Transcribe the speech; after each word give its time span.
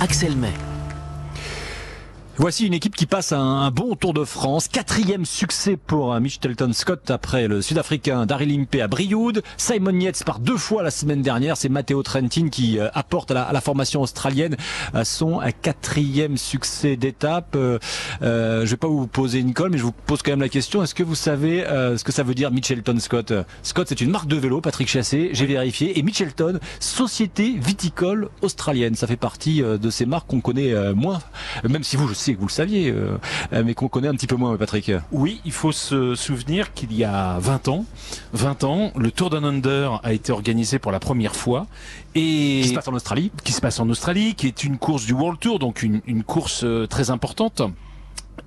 Axel 0.00 0.34
May. 0.34 0.69
Voici 2.40 2.66
une 2.66 2.72
équipe 2.72 2.96
qui 2.96 3.04
passe 3.04 3.32
un, 3.32 3.70
bon 3.70 3.96
Tour 3.96 4.14
de 4.14 4.24
France. 4.24 4.66
Quatrième 4.66 5.26
succès 5.26 5.76
pour 5.76 6.14
euh, 6.14 6.20
Michelton 6.20 6.72
Scott 6.72 7.10
après 7.10 7.48
le 7.48 7.60
Sud-Africain 7.60 8.24
Daryl 8.24 8.58
Impey 8.58 8.80
à 8.80 8.88
Brioude. 8.88 9.42
Simon 9.58 10.00
Yates 10.00 10.24
par 10.24 10.38
deux 10.38 10.56
fois 10.56 10.82
la 10.82 10.90
semaine 10.90 11.20
dernière. 11.20 11.58
C'est 11.58 11.68
Matteo 11.68 12.02
Trentin 12.02 12.48
qui 12.48 12.78
euh, 12.78 12.88
apporte 12.94 13.30
à 13.30 13.52
la, 13.52 13.60
formation 13.60 14.00
australienne 14.00 14.56
euh, 14.94 15.04
son 15.04 15.40
quatrième 15.60 16.38
succès 16.38 16.96
d'étape. 16.96 17.56
Euh, 17.56 17.78
je 18.22 18.70
vais 18.70 18.78
pas 18.78 18.88
vous 18.88 19.06
poser 19.06 19.40
une 19.40 19.52
colle, 19.52 19.72
mais 19.72 19.76
je 19.76 19.82
vous 19.82 19.92
pose 19.92 20.22
quand 20.22 20.30
même 20.30 20.40
la 20.40 20.48
question. 20.48 20.82
Est-ce 20.82 20.94
que 20.94 21.02
vous 21.02 21.14
savez 21.14 21.62
ce 21.68 22.02
que 22.02 22.10
ça 22.10 22.22
veut 22.22 22.34
dire 22.34 22.50
Michelton 22.50 22.98
Scott? 23.00 23.34
Scott, 23.62 23.86
c'est 23.86 24.00
une 24.00 24.10
marque 24.10 24.28
de 24.28 24.36
vélo. 24.36 24.62
Patrick 24.62 24.88
Chassé, 24.88 25.28
j'ai 25.34 25.44
vérifié. 25.44 25.98
Et 25.98 26.02
Michelton, 26.02 26.58
société 26.78 27.54
viticole 27.60 28.30
australienne. 28.40 28.94
Ça 28.94 29.06
fait 29.06 29.16
partie 29.16 29.60
de 29.60 29.90
ces 29.90 30.06
marques 30.06 30.28
qu'on 30.28 30.40
connaît 30.40 30.94
moins, 30.94 31.18
même 31.68 31.84
si 31.84 31.96
vous, 31.96 32.08
je 32.08 32.14
sais 32.14 32.29
que 32.34 32.40
vous 32.40 32.46
le 32.46 32.52
saviez, 32.52 32.90
euh, 32.90 33.18
mais 33.64 33.74
qu'on 33.74 33.88
connaît 33.88 34.08
un 34.08 34.14
petit 34.14 34.26
peu 34.26 34.36
moins, 34.36 34.56
Patrick. 34.56 34.92
Oui, 35.12 35.40
il 35.44 35.52
faut 35.52 35.72
se 35.72 36.14
souvenir 36.14 36.72
qu'il 36.74 36.92
y 36.92 37.04
a 37.04 37.38
20 37.38 37.68
ans, 37.68 37.84
20 38.32 38.64
ans, 38.64 38.92
le 38.96 39.10
Tour 39.10 39.34
Under 39.34 40.00
a 40.02 40.12
été 40.12 40.32
organisé 40.32 40.78
pour 40.78 40.92
la 40.92 41.00
première 41.00 41.36
fois 41.36 41.66
et 42.14 42.60
qui 42.62 42.68
se 42.68 42.74
passe 42.74 42.88
en 42.88 42.94
Australie, 42.94 43.30
qui 43.44 43.52
se 43.52 43.60
passe 43.60 43.80
en 43.80 43.88
Australie, 43.88 44.34
qui 44.34 44.46
est 44.46 44.64
une 44.64 44.78
course 44.78 45.06
du 45.06 45.12
World 45.12 45.38
Tour, 45.38 45.58
donc 45.58 45.82
une, 45.82 46.00
une 46.06 46.24
course 46.24 46.64
euh, 46.64 46.86
très 46.86 47.10
importante. 47.10 47.62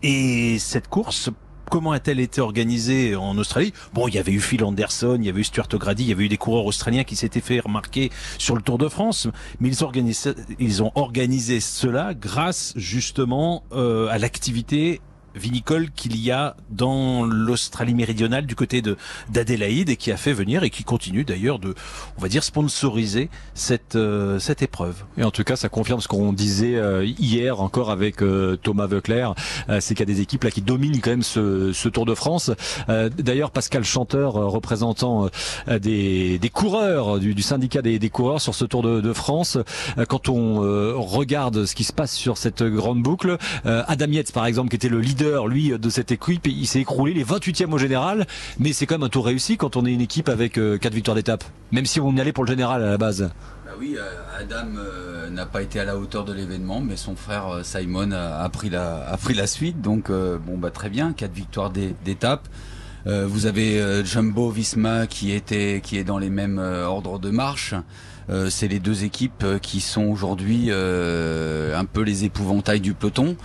Et 0.02 0.58
cette 0.60 0.88
course 0.88 1.30
comment 1.70 1.92
a-t-elle 1.92 2.20
été 2.20 2.42
organisée 2.42 3.16
en 3.16 3.38
Australie? 3.38 3.74
Bon, 3.94 4.08
il 4.08 4.16
y 4.16 4.20
avait 4.20 4.32
eu 4.32 4.40
Phil 4.40 4.64
Anderson, 4.64 5.18
il 5.20 5.26
y 5.26 5.30
avait 5.30 5.42
eu 5.42 5.44
Stuart 5.44 5.68
O'Grady, 5.74 6.04
il 6.04 6.10
y 6.10 6.12
avait 6.12 6.26
eu 6.26 6.30
des 6.30 6.38
coureurs 6.38 6.66
australiens 6.66 7.04
qui 7.04 7.16
s'étaient 7.16 7.42
fait 7.42 7.60
remarquer 7.60 8.12
sur 8.38 8.56
le 8.56 8.62
Tour 8.62 8.78
de 8.78 8.88
France, 8.88 9.28
mais 9.60 9.70
ils, 9.70 10.84
ont 10.84 10.92
organisé 10.96 11.60
cela 11.60 12.14
grâce 12.14 12.74
justement 12.76 13.64
euh, 13.72 14.08
à 14.10 14.18
l'activité 14.18 15.02
vinicole 15.36 15.90
qu'il 15.92 16.18
y 16.18 16.32
a 16.32 16.56
dans 16.70 17.26
l'Australie 17.26 17.94
méridionale 17.94 18.46
du 18.46 18.56
côté 18.56 18.82
de 18.82 18.98
d'Adélaïde 19.30 19.90
et 19.90 19.96
qui 19.96 20.12
a 20.12 20.18
fait 20.18 20.34
venir 20.34 20.64
et 20.64 20.70
qui 20.70 20.84
continue 20.84 21.24
d'ailleurs 21.24 21.60
de 21.60 21.76
on 22.18 22.22
va 22.22 22.30
dire 22.30 22.44
sponsoriser 22.44 23.30
cette 23.54 23.96
euh, 23.96 24.40
cette 24.40 24.62
épreuve. 24.62 25.04
Et 25.18 25.24
en 25.24 25.32
tout 25.32 25.44
cas, 25.44 25.56
ça 25.56 25.70
confirme 25.70 26.02
ce 26.02 26.08
qu'on 26.08 26.34
disait 26.34 26.76
euh, 26.76 27.06
hier 27.06 27.62
encore 27.62 27.92
avec 27.92 28.22
euh, 28.22 28.58
Thomas 28.58 28.88
Veuclair, 28.88 29.34
c'est 29.80 29.96
qu'il 29.96 30.08
y 30.08 30.12
a 30.12 30.14
des 30.14 30.22
équipes 30.22 30.44
là 30.44 30.52
qui 30.52 30.62
dominent 30.62 31.00
quand 31.02 31.10
même 31.10 31.24
ce, 31.24 31.72
ce 31.74 31.90
Tour 31.90 32.06
de 32.06 32.16
France. 32.16 32.52
d'ailleurs, 32.88 33.52
Pascal 33.52 33.84
Chanteur, 33.84 34.34
représentant 34.34 35.30
des, 35.68 36.40
des 36.40 36.50
coureurs 36.50 37.20
du, 37.20 37.34
du 37.34 37.42
syndicat 37.42 37.82
des, 37.82 38.00
des, 38.00 38.10
coureurs 38.10 38.42
sur 38.42 38.56
ce 38.56 38.66
Tour 38.66 38.84
de, 38.84 39.02
de 39.02 39.14
France, 39.14 39.58
quand 40.08 40.30
on 40.30 40.60
regarde 41.02 41.66
ce 41.66 41.76
qui 41.76 41.84
se 41.84 41.94
passe 41.94 42.14
sur 42.14 42.38
cette 42.38 42.64
grande 42.64 43.02
boucle, 43.02 43.38
Adam 43.64 44.08
Yates 44.08 44.32
par 44.32 44.46
exemple, 44.46 44.70
qui 44.70 44.76
était 44.76 44.90
le 44.90 45.00
leader 45.00 45.23
lui, 45.48 45.78
de 45.78 45.90
cette 45.90 46.12
équipe. 46.12 46.48
Il 46.48 46.68
s'est 46.68 46.82
écroulé 46.82 47.14
les 47.14 47.24
28e 47.24 47.72
au 47.72 47.78
général, 47.78 48.26
mais 48.60 48.74
c'est 48.74 48.86
quand 48.86 48.96
même 48.96 49.04
un 49.04 49.10
tour 49.10 49.26
réussi 49.26 49.58
quand 49.58 49.76
on 49.76 49.86
est 49.86 49.94
une 49.94 50.02
équipe 50.02 50.30
avec 50.30 50.54
4 50.54 50.60
euh, 50.60 50.90
victoires 50.92 51.16
d'étape. 51.16 51.44
Même 51.72 51.86
si 51.86 52.00
on 52.00 52.14
y 52.16 52.22
allait 52.22 52.34
pour 52.34 52.44
le 52.44 52.50
général 52.50 52.84
à 52.84 52.90
la 52.90 52.98
base. 52.98 53.32
Bah 53.66 53.72
oui, 53.80 53.96
euh, 53.98 54.40
Adam 54.40 54.68
euh, 54.78 55.30
n'a 55.30 55.46
pas 55.46 55.62
été 55.62 55.80
à 55.80 55.86
la 55.86 55.98
hauteur 55.98 56.26
de 56.26 56.34
l'événement, 56.34 56.82
mais 56.82 56.96
son 56.96 57.16
frère 57.16 57.62
Simon 57.64 58.12
a, 58.12 58.48
pris 58.50 58.70
la, 58.70 59.08
a 59.08 59.18
pris 59.18 59.34
la 59.34 59.48
suite. 59.48 59.82
Donc, 59.82 60.10
bon, 60.10 60.58
bah 60.58 60.72
très 60.72 60.90
bien, 60.90 61.14
4 61.14 61.32
victoires 61.32 61.72
d'étape. 61.72 62.48
vous 63.06 63.46
avez 63.46 64.04
Jumbo 64.06 64.50
Visma 64.50 65.08
qui 65.08 65.32
était 65.32 65.82
qui 65.84 65.98
est 65.98 66.04
dans 66.04 66.20
les 66.20 66.30
mêmes 66.30 66.60
ordres 66.60 67.20
de 67.20 67.30
marche. 67.30 67.74
C'est 68.50 68.68
les 68.68 68.80
deux 68.80 69.04
équipes 69.04 69.46
qui 69.62 69.82
sont 69.82 70.06
aujourd'hui 70.06 70.72
un 70.72 71.86
peu 71.86 72.02
les 72.02 72.26
épouvantails 72.26 72.82
du 72.82 72.94
peloton. 72.94 73.36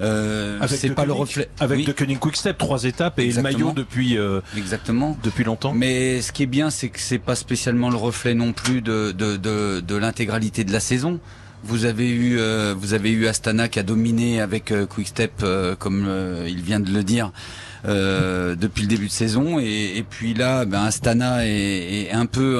Euh, 0.00 0.58
c'est 0.68 0.90
pas 0.90 1.04
le 1.04 1.12
reflet. 1.12 1.48
Avec 1.60 1.86
de 1.86 1.92
Koenig 1.92 2.18
Quickstep, 2.18 2.58
trois 2.58 2.84
étapes 2.84 3.18
et 3.18 3.30
le 3.30 3.42
maillot 3.42 3.72
depuis 3.72 4.18
euh, 4.18 4.40
exactement 4.56 5.16
depuis 5.22 5.44
longtemps. 5.44 5.72
Mais 5.72 6.20
ce 6.20 6.32
qui 6.32 6.42
est 6.42 6.46
bien, 6.46 6.70
c'est 6.70 6.88
que 6.88 7.00
c'est 7.00 7.18
pas 7.18 7.34
spécialement 7.34 7.90
le 7.90 7.96
reflet 7.96 8.34
non 8.34 8.52
plus 8.52 8.82
de 8.82 9.12
de, 9.12 9.36
de, 9.36 9.80
de 9.80 9.96
l'intégralité 9.96 10.64
de 10.64 10.72
la 10.72 10.80
saison. 10.80 11.18
Vous 11.64 11.84
avez 11.84 12.08
eu 12.08 12.38
euh, 12.38 12.74
vous 12.76 12.92
avez 12.94 13.10
eu 13.10 13.26
Astana 13.26 13.68
qui 13.68 13.78
a 13.78 13.82
dominé 13.82 14.40
avec 14.40 14.70
euh, 14.70 14.86
Quickstep 14.86 15.32
euh, 15.42 15.74
comme 15.74 16.08
il 16.46 16.60
vient 16.60 16.80
de 16.80 16.90
le 16.90 17.02
dire. 17.02 17.32
depuis 17.86 18.82
le 18.82 18.88
début 18.88 19.06
de 19.06 19.12
saison 19.12 19.60
et, 19.60 19.92
et 19.96 20.02
puis 20.02 20.34
là 20.34 20.64
ben 20.64 20.82
Astana 20.82 21.46
est, 21.46 22.08
est 22.08 22.10
un 22.10 22.26
peu 22.26 22.58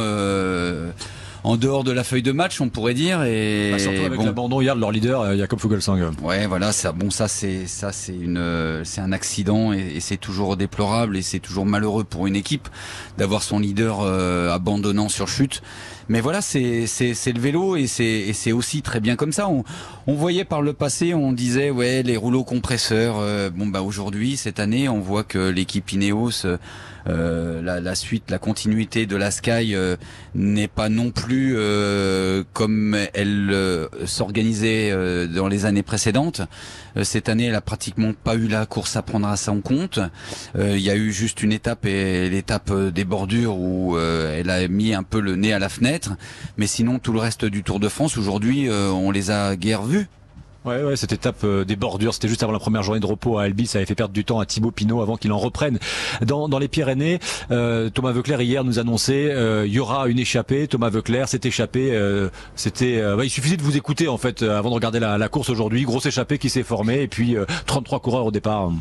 en 1.46 1.56
dehors 1.56 1.84
de 1.84 1.92
la 1.92 2.02
feuille 2.02 2.24
de 2.24 2.32
match, 2.32 2.60
on 2.60 2.68
pourrait 2.68 2.92
dire. 2.92 3.22
Et 3.22 3.70
bah, 3.70 3.78
surtout 3.78 4.04
avec 4.04 4.20
l'abandon 4.20 4.60
hier 4.60 4.74
de 4.74 4.80
leur 4.80 4.90
leader, 4.90 5.20
euh, 5.20 5.36
Jacob 5.36 5.60
Fugelsang. 5.60 6.10
Ouais, 6.20 6.48
voilà, 6.48 6.72
ça, 6.72 6.90
bon, 6.90 7.08
ça 7.10 7.28
c'est 7.28 7.68
ça 7.68 7.92
c'est 7.92 8.16
une 8.16 8.82
c'est 8.82 9.00
un 9.00 9.12
accident 9.12 9.72
et, 9.72 10.00
c'est 10.00 10.16
toujours 10.16 10.56
déplorable 10.56 11.16
et 11.16 11.22
c'est 11.22 11.38
toujours 11.38 11.64
malheureux 11.64 12.02
pour 12.02 12.26
une 12.26 12.34
équipe 12.34 12.68
d'avoir 13.16 13.44
son 13.44 13.60
leader 13.60 14.00
euh, 14.00 14.52
abandonnant 14.52 15.08
sur 15.08 15.28
chute. 15.28 15.62
Mais 16.08 16.20
voilà, 16.20 16.40
c'est 16.40 16.86
c'est 16.88 17.32
le 17.32 17.40
vélo 17.40 17.76
et 17.76 17.86
c'est 17.86 18.32
c'est 18.32 18.52
aussi 18.52 18.82
très 18.82 18.98
bien 18.98 19.14
comme 19.14 19.32
ça. 19.32 19.48
On, 19.48 19.62
on 20.08 20.14
voyait 20.14 20.44
par 20.44 20.62
le 20.62 20.72
passé, 20.72 21.14
on 21.14 21.32
disait 21.32 21.70
ouais 21.70 22.02
les 22.02 22.16
rouleaux 22.16 22.44
compresseurs. 22.44 23.18
Euh, 23.20 23.50
bon 23.50 23.66
bah 23.66 23.82
aujourd'hui 23.82 24.36
cette 24.36 24.58
année, 24.58 24.88
on 24.88 24.98
voit 24.98 25.22
que 25.22 25.48
l'équipe 25.48 25.92
Ineos 25.92 26.44
euh, 27.08 27.62
la, 27.62 27.80
la, 27.80 27.94
suite, 27.94 28.30
la 28.30 28.38
continuité 28.38 29.06
de 29.06 29.14
la 29.14 29.30
Sky 29.30 29.74
euh, 29.74 29.96
n'est 30.34 30.68
pas 30.68 30.88
non 30.88 31.10
plus 31.10 31.35
euh, 31.54 32.42
comme 32.52 32.96
elle 33.14 33.88
s'organisait 34.04 35.26
dans 35.28 35.48
les 35.48 35.64
années 35.64 35.82
précédentes. 35.82 36.42
cette 37.02 37.28
année, 37.28 37.46
elle 37.46 37.54
a 37.54 37.60
pratiquement 37.60 38.12
pas 38.12 38.34
eu 38.34 38.48
la 38.48 38.66
course 38.66 38.96
à 38.96 39.02
prendre 39.02 39.28
à 39.28 39.36
son 39.36 39.60
compte. 39.60 40.00
Il 40.58 40.78
y 40.78 40.90
a 40.90 40.96
eu 40.96 41.12
juste 41.12 41.42
une 41.42 41.52
étape 41.52 41.86
et 41.86 42.28
l'étape 42.28 42.72
des 42.90 43.04
bordures 43.04 43.56
où 43.56 43.98
elle 43.98 44.50
a 44.50 44.66
mis 44.68 44.94
un 44.94 45.02
peu 45.02 45.20
le 45.20 45.36
nez 45.36 45.52
à 45.52 45.58
la 45.58 45.68
fenêtre. 45.68 46.12
Mais 46.56 46.66
sinon, 46.66 46.98
tout 46.98 47.12
le 47.12 47.20
reste 47.20 47.44
du 47.44 47.62
Tour 47.62 47.80
de 47.80 47.88
France 47.88 48.16
aujourd'hui, 48.16 48.68
on 48.70 49.10
les 49.10 49.30
a 49.30 49.56
guère 49.56 49.82
vus. 49.82 50.08
Ouais, 50.66 50.82
ouais, 50.82 50.96
cette 50.96 51.12
étape 51.12 51.44
euh, 51.44 51.64
des 51.64 51.76
bordures, 51.76 52.12
c'était 52.12 52.26
juste 52.26 52.42
avant 52.42 52.50
la 52.50 52.58
première 52.58 52.82
journée 52.82 52.98
de 52.98 53.06
repos 53.06 53.38
à 53.38 53.44
Albi, 53.44 53.68
ça 53.68 53.78
avait 53.78 53.86
fait 53.86 53.94
perdre 53.94 54.12
du 54.12 54.24
temps 54.24 54.40
à 54.40 54.46
Thibaut 54.46 54.72
Pinot 54.72 55.00
avant 55.00 55.16
qu'il 55.16 55.30
en 55.30 55.38
reprenne 55.38 55.78
dans, 56.22 56.48
dans 56.48 56.58
les 56.58 56.66
Pyrénées. 56.66 57.20
Euh, 57.52 57.88
Thomas 57.88 58.10
Veuclair 58.10 58.40
hier 58.40 58.64
nous 58.64 58.80
annonçait 58.80 59.30
euh, 59.30 59.64
il 59.64 59.72
y 59.72 59.78
aura 59.78 60.08
une 60.08 60.18
échappée. 60.18 60.66
Thomas 60.66 60.90
Veuclair 60.90 61.28
s'est 61.28 61.40
échappé. 61.44 61.94
Euh, 61.94 62.30
c'était, 62.56 63.00
il 63.22 63.30
suffisait 63.30 63.56
de 63.56 63.62
vous 63.62 63.76
écouter 63.76 64.08
en 64.08 64.18
fait 64.18 64.42
avant 64.42 64.70
de 64.70 64.74
regarder 64.74 64.98
la, 64.98 65.18
la 65.18 65.28
course 65.28 65.50
aujourd'hui. 65.50 65.84
Grosse 65.84 66.06
échappée 66.06 66.38
qui 66.38 66.50
s'est 66.50 66.64
formée 66.64 67.02
et 67.02 67.08
puis 67.08 67.36
33 67.66 68.00
coureurs 68.00 68.26
au 68.26 68.32
départ. 68.32 68.72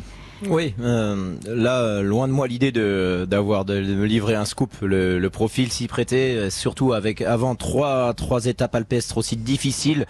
Oui, 0.50 0.74
euh, 0.82 1.36
là, 1.48 2.02
loin 2.02 2.28
de 2.28 2.34
moi 2.34 2.48
l'idée 2.48 2.72
de 2.72 3.28
d'avoir 3.30 3.64
de, 3.64 3.80
me 3.80 4.06
livrer 4.06 4.34
un 4.34 4.46
scoop. 4.46 4.72
Le, 4.82 5.20
le 5.20 5.30
profil 5.30 5.72
s'y 5.72 5.88
prêtait, 5.88 6.50
surtout 6.50 6.94
avec 6.94 7.22
avant 7.22 7.54
trois 7.54 8.14
trois 8.16 8.48
étapes 8.48 8.74
alpestres 8.74 9.18
aussi 9.18 9.38
difficiles 9.38 10.06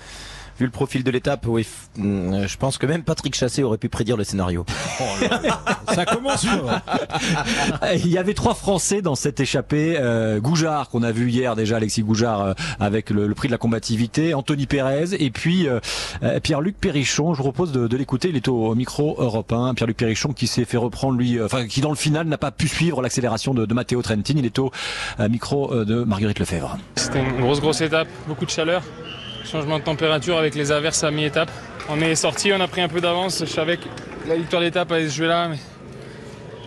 vu 0.60 0.66
le 0.66 0.72
profil 0.72 1.04
de 1.04 1.12
l'étape, 1.12 1.46
oui, 1.48 1.68
mm, 1.98 2.48
je 2.48 2.58
pense 2.58 2.78
que 2.78 2.86
même 2.86 3.04
Patrick 3.04 3.36
Chassé 3.36 3.64
aurait 3.64 3.78
pu 3.78 3.90
prédire 3.90 4.18
le 4.18 4.24
scénario. 4.24 4.66
Oh 5.00 5.04
ça 5.94 6.06
commence 6.06 6.46
Il 7.96 8.08
y 8.08 8.18
avait 8.18 8.34
trois 8.34 8.54
Français 8.54 9.02
dans 9.02 9.16
cette 9.16 9.40
échappée. 9.40 9.96
Euh, 9.98 10.40
Goujard, 10.40 10.90
qu'on 10.90 11.04
a 11.04 11.12
vu 11.12 11.30
hier 11.30 11.56
déjà, 11.56 11.78
Alexis 11.78 12.04
Goujard, 12.04 12.42
euh, 12.42 12.54
avec 12.80 13.10
le, 13.10 13.34
prix 13.34 13.48
de 13.48 13.52
la 13.52 13.58
combativité, 13.58 14.34
Anthony 14.34 14.66
Pérez, 14.66 15.16
et 15.20 15.30
puis 15.30 15.68
euh, 15.68 15.80
Pierre-Luc 16.42 16.78
Perrichon. 16.78 17.34
Je 17.34 17.38
vous 17.38 17.44
propose 17.44 17.72
de, 17.72 17.88
de 17.88 17.98
l'écouter. 17.98 18.30
Il 18.30 18.36
est 18.36 18.48
au, 18.48 18.74
micro 18.76 19.16
européen. 19.20 19.74
Pierre-Luc 19.74 19.98
Perrichon 19.98 20.34
qui 20.34 20.48
s'est 20.48 20.66
fait 20.66 20.78
reprendre, 20.78 21.18
lui, 21.18 21.42
enfin, 21.42 21.68
qui 21.68 21.82
dans 21.82 21.90
le 21.90 21.96
final 21.96 22.28
n'a 22.28 22.38
pas 22.38 22.52
pu 22.52 22.68
suivre 22.68 23.02
l'accélération 23.02 23.54
de, 23.54 23.66
de 23.66 23.74
Matteo 23.74 24.02
Trentin. 24.02 24.36
Il 24.38 24.46
est 24.46 24.60
au 24.60 24.72
micro 25.30 25.84
de 25.84 26.04
Marguerite 26.04 26.40
Lefebvre. 26.40 26.78
C'était 26.96 27.22
une 27.22 27.42
grosse, 27.42 27.60
grosse 27.60 27.82
étape, 27.82 28.08
beaucoup 28.28 28.46
de 28.46 28.52
chaleur. 28.52 28.84
Changement 29.45 29.78
de 29.78 29.83
température 29.83 30.38
avec 30.38 30.56
les 30.56 30.72
averses 30.72 31.03
à 31.03 31.11
mi-étape. 31.11 31.51
On 31.88 32.01
est 32.01 32.15
sorti, 32.15 32.51
on 32.51 32.59
a 32.59 32.68
pris 32.68 32.81
un 32.81 32.88
peu 32.88 33.00
d'avance. 33.00 33.42
Je 33.42 33.45
savais 33.45 33.77
que 33.77 33.86
la 34.27 34.36
victoire 34.36 34.62
d'étape 34.62 34.92
allait 34.92 35.07
se 35.07 35.15
jouer 35.15 35.27
là, 35.27 35.47
mais 35.47 35.57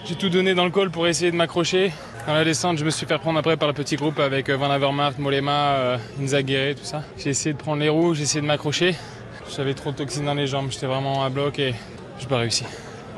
j'ai 0.07 0.15
tout 0.15 0.29
donné 0.29 0.55
dans 0.55 0.65
le 0.65 0.71
col 0.71 0.91
pour 0.91 1.07
essayer 1.09 1.33
de 1.33 1.37
m'accrocher. 1.37 1.93
Dans 2.27 2.35
la 2.35 2.45
descente, 2.45 2.79
je 2.79 2.85
me 2.85 2.91
suis 2.91 3.05
fait 3.05 3.19
prendre 3.19 3.39
après 3.39 3.57
par 3.57 3.69
le 3.69 3.75
petit 3.75 3.97
groupe 3.97 4.21
avec 4.21 4.49
euh, 4.49 4.57
Van 4.57 4.71
Avermaet, 4.71 5.19
Molema, 5.19 5.73
euh, 5.73 5.99
Inzaguirre, 6.23 6.77
tout 6.77 6.85
ça. 6.85 7.03
J'ai 7.17 7.31
essayé 7.31 7.53
de 7.53 7.59
prendre 7.59 7.81
les 7.81 7.89
roues, 7.89 8.15
j'ai 8.15 8.23
essayé 8.23 8.43
de 8.43 8.47
m'accrocher. 8.47 8.95
J'avais 9.57 9.75
trop 9.75 9.91
de 9.91 9.97
toxines 9.97 10.27
dans 10.27 10.35
les 10.35 10.47
jambes, 10.47 10.71
j'étais 10.71 10.87
vraiment 10.87 11.25
à 11.25 11.31
bloc 11.31 11.59
et 11.59 11.75
je 12.19 12.25
n'ai 12.25 12.29
pas 12.29 12.39
réussi. 12.39 12.65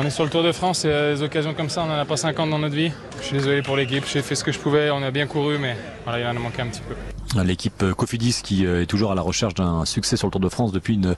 On 0.03 0.07
est 0.07 0.09
sur 0.09 0.25
le 0.25 0.31
Tour 0.31 0.43
de 0.43 0.51
France 0.51 0.87
et 0.87 0.89
euh, 0.89 1.15
des 1.15 1.23
occasions 1.23 1.53
comme 1.53 1.69
ça, 1.69 1.83
on 1.83 1.87
n'en 1.87 1.99
a 1.99 2.07
pas 2.07 2.17
50 2.17 2.49
dans 2.49 2.59
notre 2.59 2.75
vie. 2.75 2.91
Je 3.21 3.27
suis 3.27 3.37
désolé 3.37 3.61
pour 3.61 3.77
l'équipe, 3.77 4.03
j'ai 4.11 4.23
fait 4.23 4.35
ce 4.35 4.43
que 4.43 4.51
je 4.51 4.59
pouvais, 4.59 4.91
on 4.91 5.03
a 5.03 5.11
bien 5.11 5.27
couru, 5.27 5.59
mais 5.59 5.77
voilà, 6.05 6.21
il 6.21 6.27
en 6.27 6.31
a 6.31 6.41
manqué 6.41 6.63
un 6.63 6.69
petit 6.69 6.81
peu. 6.81 6.95
L'équipe 7.43 7.83
euh, 7.83 7.93
Cofidis 7.93 8.41
qui 8.43 8.65
euh, 8.65 8.81
est 8.81 8.87
toujours 8.87 9.13
à 9.13 9.15
la 9.15 9.21
recherche 9.21 9.53
d'un 9.53 9.85
succès 9.85 10.17
sur 10.17 10.27
le 10.27 10.31
Tour 10.31 10.41
de 10.41 10.49
France 10.49 10.73
depuis 10.73 10.95
une, 10.95 11.15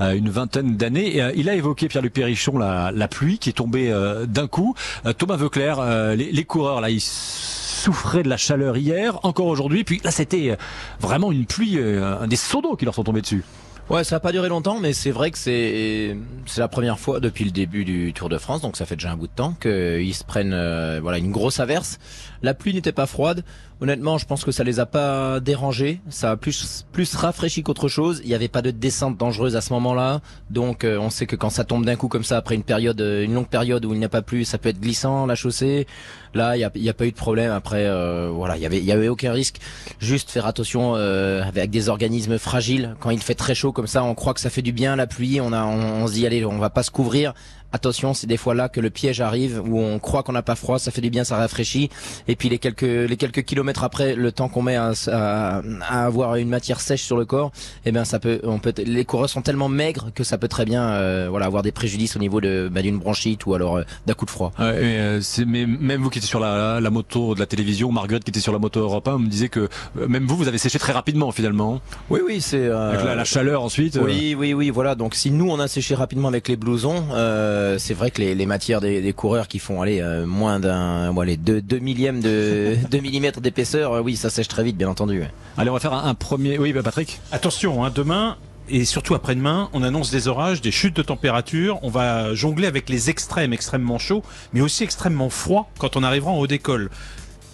une 0.00 0.28
vingtaine 0.28 0.76
d'années. 0.76 1.32
il 1.34 1.48
a 1.48 1.54
évoqué 1.54 1.88
Pierre-Luc 1.88 2.12
Perrichon 2.12 2.58
la, 2.58 3.08
pluie 3.08 3.38
qui 3.38 3.48
est 3.48 3.54
tombée 3.54 3.90
d'un 4.28 4.48
coup. 4.48 4.74
Thomas 5.16 5.36
Veuclair, 5.36 5.80
les, 6.14 6.44
coureurs 6.44 6.82
là, 6.82 6.90
ils 6.90 7.00
souffraient 7.00 8.22
de 8.22 8.28
la 8.28 8.36
chaleur 8.36 8.76
hier, 8.76 9.18
encore 9.24 9.46
aujourd'hui. 9.46 9.82
Puis 9.82 10.02
là, 10.04 10.10
c'était 10.10 10.58
vraiment 11.00 11.32
une 11.32 11.46
pluie, 11.46 11.78
des 12.26 12.36
seaux 12.36 12.60
d'eau 12.60 12.76
qui 12.76 12.84
leur 12.84 12.94
sont 12.94 13.04
tombés 13.04 13.22
dessus. 13.22 13.44
Ouais, 13.88 14.02
ça 14.02 14.16
a 14.16 14.20
pas 14.20 14.32
duré 14.32 14.48
longtemps, 14.48 14.80
mais 14.80 14.92
c'est 14.92 15.12
vrai 15.12 15.30
que 15.30 15.38
c'est 15.38 16.16
c'est 16.44 16.60
la 16.60 16.66
première 16.66 16.98
fois 16.98 17.20
depuis 17.20 17.44
le 17.44 17.52
début 17.52 17.84
du 17.84 18.12
Tour 18.12 18.28
de 18.28 18.36
France, 18.36 18.60
donc 18.60 18.76
ça 18.76 18.84
fait 18.84 18.96
déjà 18.96 19.12
un 19.12 19.16
bout 19.16 19.28
de 19.28 19.32
temps 19.32 19.54
qu'ils 19.60 20.12
se 20.12 20.24
prennent 20.24 20.54
euh, 20.54 20.98
voilà 21.00 21.18
une 21.18 21.30
grosse 21.30 21.60
averse. 21.60 22.00
La 22.42 22.52
pluie 22.52 22.74
n'était 22.74 22.92
pas 22.92 23.06
froide. 23.06 23.44
Honnêtement, 23.80 24.18
je 24.18 24.26
pense 24.26 24.44
que 24.44 24.50
ça 24.50 24.64
les 24.64 24.80
a 24.80 24.86
pas 24.86 25.38
dérangés. 25.38 26.00
Ça 26.08 26.32
a 26.32 26.36
plus 26.36 26.84
plus 26.90 27.14
rafraîchi 27.14 27.62
qu'autre 27.62 27.88
chose. 27.88 28.22
Il 28.24 28.28
n'y 28.28 28.34
avait 28.34 28.48
pas 28.48 28.62
de 28.62 28.72
descente 28.72 29.18
dangereuse 29.18 29.54
à 29.54 29.60
ce 29.60 29.72
moment-là, 29.74 30.20
donc 30.50 30.82
euh, 30.82 30.98
on 30.98 31.08
sait 31.08 31.26
que 31.26 31.36
quand 31.36 31.50
ça 31.50 31.62
tombe 31.62 31.84
d'un 31.84 31.94
coup 31.94 32.08
comme 32.08 32.24
ça 32.24 32.38
après 32.38 32.56
une 32.56 32.64
période, 32.64 33.00
euh, 33.00 33.22
une 33.22 33.34
longue 33.34 33.48
période 33.48 33.84
où 33.84 33.92
il 33.92 34.00
n'y 34.00 34.04
a 34.04 34.08
pas 34.08 34.22
plu, 34.22 34.44
ça 34.44 34.58
peut 34.58 34.68
être 34.68 34.80
glissant 34.80 35.26
la 35.26 35.36
chaussée. 35.36 35.86
Là, 36.34 36.56
il 36.56 36.58
n'y 36.58 36.64
a, 36.64 36.70
y 36.74 36.88
a, 36.88 36.94
pas 36.94 37.06
eu 37.06 37.12
de 37.12 37.16
problème. 37.16 37.52
Après, 37.52 37.88
voilà, 38.30 38.56
il 38.56 38.62
y 38.62 38.66
avait 38.66 38.78
il 38.78 38.84
y 38.84 38.92
avait 38.92 39.08
aucun 39.08 39.32
risque. 39.32 39.58
Juste 40.00 40.30
faire 40.30 40.46
attention 40.46 40.94
avec 40.94 41.70
des 41.70 41.88
organismes 41.88 42.38
fragiles 42.38 42.96
quand 42.98 43.10
il 43.10 43.20
fait 43.20 43.34
très 43.34 43.54
chaud 43.54 43.72
comme 43.76 43.86
ça, 43.86 44.02
on 44.02 44.14
croit 44.14 44.32
que 44.32 44.40
ça 44.40 44.48
fait 44.48 44.62
du 44.62 44.72
bien 44.72 44.96
la 44.96 45.06
pluie, 45.06 45.38
on 45.38 45.52
a, 45.52 45.62
on, 45.66 46.06
se 46.06 46.14
dit 46.14 46.26
allez, 46.26 46.46
on 46.46 46.58
va 46.58 46.70
pas 46.70 46.82
se 46.82 46.90
couvrir. 46.90 47.34
Attention, 47.76 48.14
c'est 48.14 48.26
des 48.26 48.38
fois 48.38 48.54
là 48.54 48.70
que 48.70 48.80
le 48.80 48.88
piège 48.88 49.20
arrive 49.20 49.60
où 49.62 49.78
on 49.78 49.98
croit 49.98 50.22
qu'on 50.22 50.32
n'a 50.32 50.40
pas 50.40 50.54
froid, 50.54 50.78
ça 50.78 50.90
fait 50.90 51.02
du 51.02 51.10
bien, 51.10 51.24
ça 51.24 51.36
rafraîchit. 51.36 51.90
Et 52.26 52.34
puis 52.34 52.48
les 52.48 52.58
quelques 52.58 52.80
les 52.80 53.16
quelques 53.18 53.42
kilomètres 53.42 53.84
après, 53.84 54.14
le 54.14 54.32
temps 54.32 54.48
qu'on 54.48 54.62
met 54.62 54.76
à, 54.76 54.92
à, 55.12 56.06
avoir 56.06 56.36
une 56.36 56.48
matière 56.48 56.80
sèche 56.80 57.02
sur 57.02 57.18
le 57.18 57.26
corps, 57.26 57.52
eh 57.84 57.92
bien 57.92 58.06
ça 58.06 58.18
peut, 58.18 58.40
on 58.44 58.58
peut, 58.58 58.72
les 58.78 59.04
coureurs 59.04 59.28
sont 59.28 59.42
tellement 59.42 59.68
maigres 59.68 60.06
que 60.14 60.24
ça 60.24 60.38
peut 60.38 60.48
très 60.48 60.64
bien, 60.64 60.84
euh, 60.84 61.26
voilà, 61.28 61.44
avoir 61.44 61.62
des 61.62 61.70
préjudices 61.70 62.16
au 62.16 62.18
niveau 62.18 62.40
de 62.40 62.70
bah, 62.72 62.80
d'une 62.80 62.98
bronchite 62.98 63.44
ou 63.44 63.52
alors 63.52 63.76
euh, 63.76 63.82
d'un 64.06 64.14
coup 64.14 64.24
de 64.24 64.30
froid. 64.30 64.52
mais, 64.58 64.64
euh, 64.72 65.20
mais, 65.46 65.66
même 65.66 66.00
vous 66.00 66.08
qui 66.08 66.18
étiez 66.18 66.28
sur 66.30 66.40
la, 66.40 66.80
la, 66.80 66.90
moto 66.90 67.34
de 67.34 67.40
la 67.40 67.46
télévision, 67.46 67.92
Marguerite 67.92 68.24
qui 68.24 68.30
était 68.30 68.40
sur 68.40 68.54
la 68.54 68.58
moto 68.58 68.80
Europe 68.80 69.06
1, 69.06 69.18
me 69.18 69.28
disait 69.28 69.50
que 69.50 69.68
même 69.96 70.24
vous, 70.24 70.38
vous 70.38 70.48
avez 70.48 70.56
séché 70.56 70.78
très 70.78 70.94
rapidement 70.94 71.30
finalement. 71.30 71.82
Oui, 72.08 72.20
oui, 72.26 72.40
c'est 72.40 72.70
avec 72.70 73.04
la, 73.04 73.14
la, 73.14 73.24
chaleur 73.24 73.62
ensuite. 73.62 73.98
Oui, 74.02 74.34
oui, 74.34 74.54
oui, 74.54 74.70
voilà. 74.70 74.94
Donc 74.94 75.14
si 75.14 75.30
nous 75.30 75.50
on 75.50 75.60
a 75.60 75.68
séché 75.68 75.94
rapidement 75.94 76.28
avec 76.28 76.48
les 76.48 76.56
blousons. 76.56 77.04
Euh, 77.12 77.65
c'est 77.78 77.94
vrai 77.94 78.10
que 78.10 78.20
les, 78.20 78.46
matières 78.46 78.80
des, 78.80 79.12
coureurs 79.12 79.48
qui 79.48 79.58
font 79.58 79.82
aller 79.82 80.00
euh, 80.00 80.26
moins 80.26 80.60
d'un, 80.60 81.12
bon, 81.12 81.22
les 81.22 81.36
2 81.36 81.78
millièmes 81.78 82.20
de 82.20 82.76
2 82.90 82.98
millimètres 82.98 83.40
d'épaisseur, 83.40 83.92
euh, 83.92 84.00
oui, 84.00 84.16
ça 84.16 84.30
sèche 84.30 84.48
très 84.48 84.64
vite, 84.64 84.76
bien 84.76 84.88
entendu. 84.88 85.22
Allez, 85.56 85.70
on 85.70 85.74
va 85.74 85.80
faire 85.80 85.92
un, 85.92 86.14
premier. 86.14 86.58
Oui, 86.58 86.72
bah, 86.72 86.82
Patrick. 86.82 87.20
Attention, 87.32 87.84
hein, 87.84 87.92
demain. 87.94 88.36
Et 88.68 88.84
surtout 88.84 89.14
après-demain, 89.14 89.68
on 89.72 89.84
annonce 89.84 90.10
des 90.10 90.26
orages, 90.26 90.60
des 90.60 90.72
chutes 90.72 90.96
de 90.96 91.02
température. 91.02 91.78
On 91.82 91.90
va 91.90 92.34
jongler 92.34 92.66
avec 92.66 92.88
les 92.88 93.10
extrêmes, 93.10 93.52
extrêmement 93.52 93.98
chauds, 93.98 94.24
mais 94.52 94.60
aussi 94.60 94.82
extrêmement 94.82 95.30
froids 95.30 95.68
quand 95.78 95.96
on 95.96 96.02
arrivera 96.02 96.32
en 96.32 96.38
haut 96.38 96.48
d'école. 96.48 96.90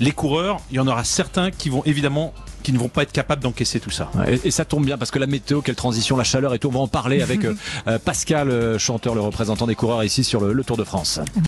Les 0.00 0.12
coureurs, 0.12 0.60
il 0.70 0.76
y 0.76 0.80
en 0.80 0.86
aura 0.86 1.04
certains 1.04 1.50
qui 1.50 1.68
vont 1.68 1.84
évidemment 1.84 2.32
qui 2.62 2.72
ne 2.72 2.78
vont 2.78 2.88
pas 2.88 3.02
être 3.02 3.12
capables 3.12 3.42
d'encaisser 3.42 3.80
tout 3.80 3.90
ça. 3.90 4.10
Et, 4.44 4.50
ça 4.50 4.64
tombe 4.64 4.84
bien 4.84 4.98
parce 4.98 5.10
que 5.10 5.18
la 5.18 5.26
météo, 5.26 5.60
quelle 5.60 5.74
transition, 5.74 6.16
la 6.16 6.24
chaleur 6.24 6.54
et 6.54 6.58
tout, 6.58 6.68
on 6.68 6.72
va 6.72 6.80
en 6.80 6.88
parler 6.88 7.22
avec 7.22 7.44
euh, 7.44 7.98
Pascal, 7.98 8.50
euh, 8.50 8.78
chanteur, 8.78 9.14
le 9.14 9.20
représentant 9.20 9.66
des 9.66 9.74
coureurs 9.74 10.04
ici 10.04 10.24
sur 10.24 10.40
le 10.40 10.64
Tour 10.64 10.76
de 10.76 10.84
France. 10.84 11.20